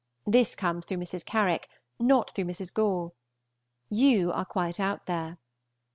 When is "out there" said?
4.79-5.37